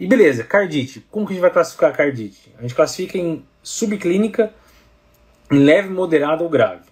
E 0.00 0.06
beleza, 0.06 0.44
cardite. 0.44 1.04
Como 1.10 1.26
que 1.26 1.32
a 1.32 1.34
gente 1.34 1.42
vai 1.42 1.50
classificar 1.50 1.90
a 1.90 1.92
cardite? 1.92 2.54
A 2.58 2.62
gente 2.62 2.74
classifica 2.74 3.18
em 3.18 3.44
subclínica, 3.62 4.52
em 5.50 5.58
leve, 5.58 5.88
moderada 5.88 6.42
ou 6.42 6.48
grave. 6.48 6.84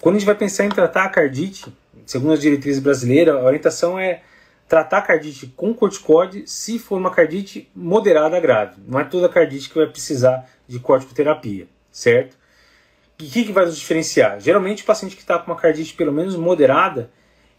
Quando 0.00 0.16
a 0.16 0.18
gente 0.18 0.26
vai 0.26 0.34
pensar 0.34 0.64
em 0.64 0.70
tratar 0.70 1.04
a 1.04 1.08
cardite, 1.08 1.66
segundo 2.06 2.32
as 2.32 2.40
diretrizes 2.40 2.80
brasileiras, 2.80 3.34
a 3.34 3.42
orientação 3.42 3.98
é 3.98 4.22
tratar 4.66 4.98
a 4.98 5.02
cardite 5.02 5.48
com 5.48 5.74
corticóide 5.74 6.44
se 6.46 6.78
for 6.78 6.98
uma 6.98 7.10
cardite 7.10 7.68
moderada 7.74 8.36
a 8.36 8.40
grave. 8.40 8.80
Não 8.86 9.00
é 9.00 9.04
toda 9.04 9.28
cardite 9.28 9.68
que 9.68 9.74
vai 9.74 9.86
precisar 9.86 10.48
de 10.66 10.78
corticoterapia, 10.78 11.66
certo? 11.90 12.36
E 13.18 13.24
o 13.24 13.30
que, 13.30 13.44
que 13.44 13.52
vai 13.52 13.66
nos 13.66 13.76
diferenciar? 13.76 14.38
Geralmente 14.40 14.82
o 14.82 14.86
paciente 14.86 15.16
que 15.16 15.22
está 15.22 15.38
com 15.38 15.50
uma 15.50 15.58
cardite 15.58 15.94
pelo 15.94 16.12
menos 16.12 16.36
moderada, 16.36 17.10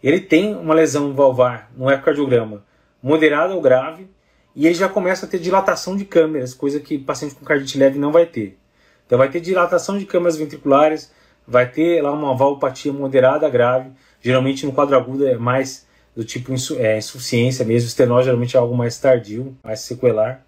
ele 0.02 0.20
tem 0.20 0.54
uma 0.56 0.74
lesão 0.74 1.12
valvar 1.12 1.70
no 1.76 1.90
ecocardiograma 1.90 2.64
moderada 3.02 3.54
ou 3.54 3.60
grave, 3.60 4.08
e 4.54 4.66
ele 4.66 4.74
já 4.74 4.88
começa 4.88 5.26
a 5.26 5.28
ter 5.28 5.38
dilatação 5.38 5.96
de 5.96 6.04
câmeras, 6.04 6.54
coisa 6.54 6.80
que 6.80 6.98
paciente 6.98 7.34
com 7.34 7.44
cardite 7.44 7.78
leve 7.78 7.98
não 7.98 8.10
vai 8.10 8.26
ter. 8.26 8.58
Então 9.06 9.18
vai 9.18 9.28
ter 9.28 9.40
dilatação 9.40 9.98
de 9.98 10.04
câmeras 10.04 10.36
ventriculares, 10.36 11.12
vai 11.46 11.68
ter 11.68 12.02
lá 12.02 12.12
uma 12.12 12.36
valvopatia 12.36 12.92
moderada 12.92 13.48
grave, 13.48 13.90
geralmente 14.20 14.66
no 14.66 14.72
quadro 14.72 14.96
agudo 14.96 15.26
é 15.26 15.36
mais 15.36 15.86
do 16.14 16.24
tipo 16.24 16.52
insu 16.52 16.76
é, 16.78 16.98
insuficiência 16.98 17.64
mesmo, 17.64 17.88
estenose 17.88 18.24
geralmente 18.24 18.56
é 18.56 18.60
algo 18.60 18.76
mais 18.76 18.98
tardio, 18.98 19.56
mais 19.62 19.80
sequelar. 19.80 20.44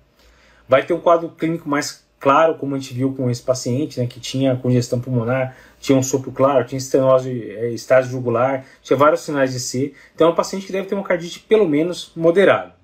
Vai 0.68 0.84
ter 0.84 0.94
um 0.94 1.00
quadro 1.00 1.28
clínico 1.30 1.68
mais 1.68 2.04
claro, 2.18 2.54
como 2.54 2.74
a 2.74 2.78
gente 2.78 2.94
viu 2.94 3.12
com 3.12 3.28
esse 3.28 3.42
paciente, 3.42 3.98
né, 3.98 4.06
que 4.06 4.20
tinha 4.20 4.54
congestão 4.56 5.00
pulmonar, 5.00 5.56
tinha 5.80 5.98
um 5.98 6.02
sopro 6.02 6.30
claro, 6.30 6.64
tinha 6.64 6.78
estenose, 6.78 7.50
é, 7.50 7.70
estágio 7.70 8.12
jugular, 8.12 8.64
tinha 8.80 8.96
vários 8.96 9.22
sinais 9.22 9.52
de 9.52 9.58
C. 9.58 9.92
Então 10.14 10.28
é 10.28 10.30
um 10.30 10.34
paciente 10.34 10.66
que 10.66 10.72
deve 10.72 10.86
ter 10.86 10.94
uma 10.94 11.02
cardite 11.02 11.40
pelo 11.40 11.68
menos 11.68 12.12
moderada. 12.14 12.81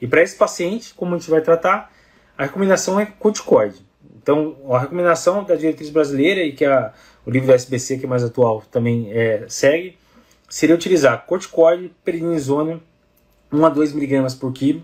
E 0.00 0.06
para 0.06 0.22
esse 0.22 0.36
paciente, 0.36 0.94
como 0.94 1.14
a 1.14 1.18
gente 1.18 1.30
vai 1.30 1.40
tratar, 1.40 1.92
a 2.36 2.44
recomendação 2.44 3.00
é 3.00 3.06
corticoide. 3.06 3.84
Então, 4.16 4.56
a 4.70 4.78
recomendação 4.78 5.42
da 5.44 5.54
diretriz 5.54 5.90
brasileira 5.90 6.42
e 6.42 6.52
que 6.52 6.64
a, 6.64 6.92
o 7.26 7.30
livro 7.30 7.48
da 7.48 7.54
SBC, 7.54 7.98
que 7.98 8.06
é 8.06 8.08
mais 8.08 8.22
atual, 8.22 8.62
também 8.70 9.10
é, 9.10 9.44
segue, 9.48 9.96
seria 10.48 10.74
utilizar 10.74 11.24
corticoide, 11.26 11.92
prednisona, 12.04 12.80
1 13.52 13.66
a 13.66 13.68
2 13.68 13.92
mg 13.94 14.36
por 14.36 14.52
quilo, 14.52 14.82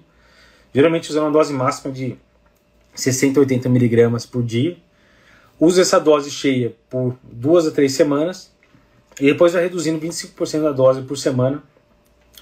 geralmente 0.73 1.11
usando 1.11 1.25
uma 1.25 1.31
dose 1.31 1.53
máxima 1.53 1.93
de 1.93 2.17
60 2.95 3.39
a 3.39 3.41
80 3.41 3.69
mg 3.69 4.27
por 4.29 4.43
dia. 4.43 4.77
Usa 5.61 5.83
essa 5.83 6.01
dose 6.01 6.31
cheia 6.31 6.75
por 6.89 7.17
2 7.23 7.69
a 7.69 7.71
3 7.71 7.93
semanas 7.93 8.53
e 9.21 9.27
depois 9.27 9.53
vai 9.53 9.63
reduzindo 9.63 10.05
25% 10.05 10.63
da 10.63 10.73
dose 10.73 11.03
por 11.03 11.17
semana 11.17 11.63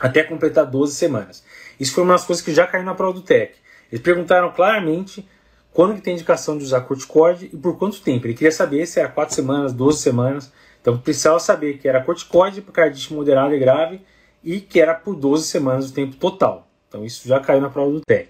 até 0.01 0.23
completar 0.23 0.67
12 0.67 0.95
semanas. 0.95 1.45
Isso 1.79 1.93
foi 1.95 2.05
uma 2.05 2.15
das 2.15 2.25
coisas 2.25 2.45
que 2.45 2.53
já 2.53 2.67
caiu 2.67 2.85
na 2.85 2.95
prova 2.95 3.15
do 3.15 3.23
TEC. 3.23 3.55
Eles 3.91 4.03
perguntaram 4.03 4.51
claramente 4.53 5.29
quando 5.73 5.95
que 5.95 6.01
tem 6.01 6.15
indicação 6.15 6.59
de 6.59 6.65
usar 6.65 6.83
corticoide 6.83 7.51
e 7.53 7.57
por 7.57 7.79
quanto 7.79 8.01
tempo. 8.01 8.27
Ele 8.27 8.35
queria 8.35 8.53
saber 8.53 8.87
se 8.87 9.01
era 9.01 9.09
4 9.09 9.35
semanas, 9.35 9.73
12 9.73 9.99
semanas. 10.01 10.53
Então 10.81 10.99
precisava 10.99 11.39
saber 11.39 11.79
que 11.79 11.89
era 11.89 12.03
corticoide 12.03 12.61
para 12.61 12.73
cardite 12.73 13.13
moderada 13.13 13.55
e 13.55 13.59
grave 13.59 14.01
e 14.43 14.61
que 14.61 14.81
era 14.81 14.95
por 14.95 15.15
12 15.15 15.47
semanas 15.47 15.91
o 15.91 15.95
tempo 15.95 16.17
total. 16.17 16.69
Então 16.89 17.05
isso 17.05 17.27
já 17.27 17.41
caiu 17.41 17.61
na 17.61 17.71
prova 17.71 17.91
do 17.91 18.01
TEC. 18.01 18.29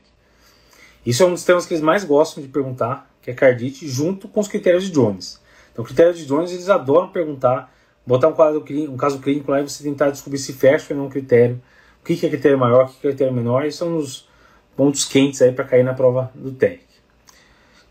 Isso 1.05 1.23
é 1.23 1.27
um 1.27 1.33
dos 1.33 1.45
temas 1.45 1.67
que 1.67 1.75
eles 1.75 1.83
mais 1.83 2.05
gostam 2.05 2.43
de 2.43 2.49
perguntar, 2.49 3.11
que 3.21 3.31
é 3.31 3.35
cardite, 3.35 3.89
junto 3.89 4.29
com 4.29 4.41
os 4.41 4.47
critérios 4.47 4.85
de 4.85 4.93
Jones. 4.93 5.41
Então, 5.73 5.85
critérios 5.85 6.19
de 6.19 6.27
Jones 6.27 6.53
eles 6.53 6.69
adoram 6.69 7.09
perguntar 7.09 7.73
botar 8.07 8.29
um, 8.29 8.33
quadro, 8.33 8.65
um 8.89 8.97
caso 8.97 9.19
clínico 9.21 9.51
lá 9.51 9.61
e 9.61 9.69
você 9.69 9.83
tentar 9.83 10.11
descobrir 10.11 10.39
se 10.39 10.53
fecha 10.53 10.93
ou 10.93 10.99
não 10.99 11.07
um 11.07 11.11
critério, 11.11 11.61
o 12.01 12.05
que, 12.05 12.15
é 12.15 12.29
critério 12.29 12.59
maior, 12.59 12.87
o 12.87 12.89
que, 12.89 13.07
é 13.07 13.11
critério 13.11 13.33
menor, 13.33 13.65
e 13.65 13.73
são 13.73 13.97
os 13.97 14.29
pontos 14.77 15.05
quentes 15.05 15.41
aí 15.41 15.53
para 15.53 15.65
cair 15.65 15.85
na 15.85 15.95
prova 15.95 16.31
do 16.35 16.51
TEC. 16.51 16.81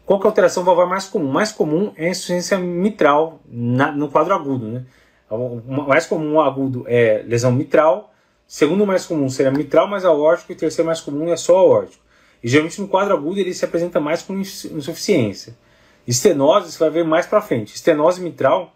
Qual 0.05 0.19
que 0.19 0.25
é 0.25 0.27
a 0.27 0.31
alteração 0.31 0.63
valvar 0.63 0.87
mais 0.87 1.05
comum? 1.05 1.31
Mais 1.31 1.51
comum 1.51 1.93
é 1.95 2.07
a 2.07 2.09
insuficiência 2.09 2.57
mitral 2.57 3.39
na, 3.47 3.91
no 3.91 4.09
quadro 4.09 4.33
agudo. 4.33 4.67
Né? 4.67 4.83
O 5.29 5.61
mais 5.87 6.05
comum 6.05 6.41
agudo 6.41 6.83
é 6.87 7.23
lesão 7.25 7.51
mitral, 7.51 8.13
segundo 8.45 8.85
mais 8.85 9.05
comum 9.05 9.29
seria 9.29 9.51
mitral 9.51 9.87
mais 9.87 10.03
aórtico, 10.03 10.51
e 10.51 10.55
terceiro 10.55 10.87
mais 10.87 10.99
comum 10.99 11.31
é 11.31 11.37
só 11.37 11.57
aórtico. 11.57 12.03
E 12.43 12.49
geralmente 12.49 12.81
no 12.81 12.87
quadro 12.87 13.13
agudo 13.13 13.39
ele 13.39 13.53
se 13.53 13.63
apresenta 13.63 14.01
mais 14.01 14.21
com 14.21 14.37
insuficiência. 14.37 15.55
Estenose 16.05 16.71
você 16.71 16.79
vai 16.79 16.89
ver 16.89 17.05
mais 17.05 17.25
para 17.25 17.39
frente. 17.39 17.75
Estenose 17.75 18.19
mitral 18.19 18.73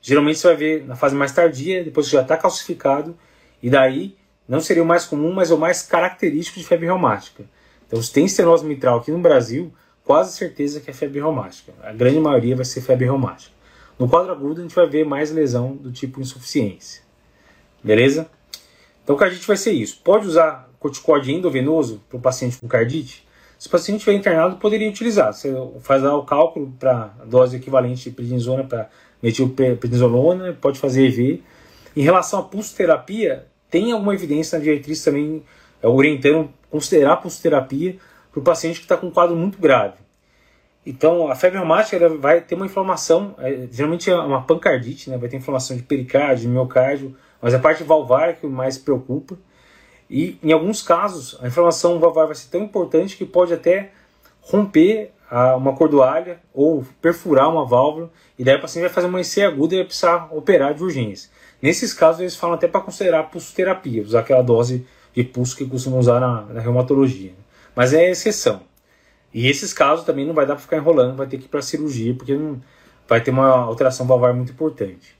Geralmente 0.00 0.38
você 0.38 0.46
vai 0.48 0.56
ver 0.56 0.86
na 0.86 0.96
fase 0.96 1.14
mais 1.14 1.32
tardia, 1.32 1.82
depois 1.82 2.06
que 2.06 2.12
já 2.12 2.22
está 2.22 2.36
calcificado, 2.36 3.16
e 3.62 3.68
daí 3.68 4.16
não 4.48 4.60
seria 4.60 4.82
o 4.82 4.86
mais 4.86 5.04
comum, 5.04 5.32
mas 5.32 5.50
é 5.50 5.54
o 5.54 5.58
mais 5.58 5.82
característico 5.82 6.58
de 6.58 6.64
febre 6.64 6.86
reumática. 6.86 7.44
Então, 7.86 8.00
se 8.00 8.12
tem 8.12 8.26
estenose 8.26 8.64
mitral 8.64 8.98
aqui 8.98 9.10
no 9.10 9.18
Brasil, 9.18 9.72
quase 10.04 10.36
certeza 10.36 10.80
que 10.80 10.90
é 10.90 10.92
febre 10.92 11.20
reumática. 11.20 11.72
A 11.82 11.92
grande 11.92 12.18
maioria 12.18 12.56
vai 12.56 12.64
ser 12.64 12.80
febre 12.80 13.04
reumática. 13.04 13.54
No 13.98 14.08
quadro 14.08 14.32
agudo, 14.32 14.60
a 14.60 14.62
gente 14.62 14.74
vai 14.74 14.86
ver 14.86 15.04
mais 15.04 15.30
lesão 15.30 15.76
do 15.76 15.92
tipo 15.92 16.20
insuficiência. 16.20 17.02
Beleza? 17.82 18.30
Então, 19.04 19.16
o 19.16 19.18
cardite 19.18 19.46
vai 19.46 19.56
ser 19.56 19.72
isso. 19.72 20.00
Pode 20.02 20.26
usar 20.26 20.70
corticóide 20.78 21.32
endovenoso 21.32 22.02
para 22.08 22.16
o 22.16 22.20
paciente 22.20 22.58
com 22.58 22.68
cardite? 22.68 23.27
Se 23.58 23.66
o 23.66 23.70
paciente 23.70 23.98
estiver 23.98 24.16
internado, 24.16 24.56
poderia 24.56 24.88
utilizar. 24.88 25.32
Você 25.32 25.52
faz 25.80 26.04
o 26.04 26.22
cálculo 26.22 26.72
para 26.78 27.12
dose 27.26 27.56
equivalente 27.56 28.04
de 28.04 28.14
prednisona 28.14 28.62
para 28.62 28.88
metilprednisolona, 29.20 30.56
pode 30.60 30.78
fazer 30.78 31.06
EV. 31.06 31.42
Em 31.96 32.02
relação 32.02 32.38
à 32.38 32.42
pulsoterapia, 32.44 33.46
tem 33.68 33.90
alguma 33.90 34.14
evidência 34.14 34.56
na 34.56 34.64
diretriz 34.64 35.02
também 35.02 35.42
é, 35.82 35.88
orientando 35.88 36.48
considerar 36.70 37.14
a 37.14 37.16
pulsoterapia 37.16 37.96
para 38.30 38.40
o 38.40 38.42
paciente 38.44 38.78
que 38.78 38.84
está 38.84 38.96
com 38.96 39.08
um 39.08 39.10
quadro 39.10 39.34
muito 39.34 39.58
grave. 39.58 39.96
Então, 40.86 41.28
a 41.28 41.34
febre 41.34 41.58
reumática 41.58 42.08
vai 42.08 42.40
ter 42.40 42.54
uma 42.54 42.64
inflamação, 42.64 43.34
é, 43.38 43.66
geralmente 43.70 44.08
é 44.08 44.16
uma 44.16 44.42
pancardite, 44.42 45.10
né? 45.10 45.18
vai 45.18 45.28
ter 45.28 45.36
inflamação 45.36 45.76
de 45.76 45.82
pericárdio, 45.82 46.42
de 46.42 46.48
miocárdio, 46.48 47.16
mas 47.42 47.52
a 47.52 47.58
parte 47.58 47.82
valvar 47.82 48.30
é 48.30 48.32
que 48.34 48.46
mais 48.46 48.78
preocupa. 48.78 49.36
E 50.10 50.38
em 50.42 50.52
alguns 50.52 50.82
casos, 50.82 51.38
a 51.42 51.46
inflamação 51.46 51.98
valvar 51.98 52.26
vai 52.26 52.34
ser 52.34 52.48
tão 52.48 52.62
importante 52.62 53.16
que 53.16 53.24
pode 53.24 53.52
até 53.52 53.90
romper 54.40 55.12
uma 55.56 55.74
cordoalha 55.74 56.40
ou 56.54 56.84
perfurar 57.02 57.50
uma 57.50 57.64
válvula, 57.64 58.10
e 58.38 58.44
daí 58.44 58.56
o 58.56 58.60
paciente 58.60 58.84
vai 58.84 58.92
fazer 58.92 59.06
uma 59.06 59.20
EC 59.20 59.38
aguda 59.40 59.74
e 59.74 59.78
vai 59.78 59.86
precisar 59.86 60.28
operar 60.32 60.72
de 60.72 60.82
urgência. 60.82 61.30
Nesses 61.60 61.92
casos, 61.92 62.20
eles 62.20 62.36
falam 62.36 62.54
até 62.54 62.66
para 62.66 62.80
considerar 62.80 63.24
pulsoterapia, 63.24 64.02
usar 64.02 64.20
aquela 64.20 64.42
dose 64.42 64.86
de 65.12 65.24
pulso 65.24 65.56
que 65.56 65.66
costumam 65.66 65.98
usar 65.98 66.20
na, 66.20 66.42
na 66.42 66.60
reumatologia. 66.60 67.32
Mas 67.74 67.92
é 67.92 68.10
exceção. 68.10 68.62
E 69.34 69.48
esses 69.48 69.72
casos 69.72 70.06
também 70.06 70.24
não 70.24 70.32
vai 70.32 70.46
dar 70.46 70.54
para 70.54 70.62
ficar 70.62 70.76
enrolando, 70.78 71.16
vai 71.16 71.26
ter 71.26 71.36
que 71.36 71.44
ir 71.44 71.48
para 71.48 71.60
cirurgia, 71.60 72.14
porque 72.14 72.34
não, 72.34 72.60
vai 73.06 73.20
ter 73.20 73.30
uma 73.30 73.48
alteração 73.48 74.06
valvar 74.06 74.32
muito 74.32 74.52
importante. 74.52 75.16